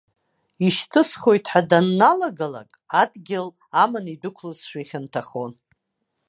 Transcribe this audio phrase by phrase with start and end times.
[0.67, 3.47] Ишьҭысхуеит ҳәа данналагалак, адгьыл
[3.81, 5.51] аман идәықәлозшәа ихьанҭахон.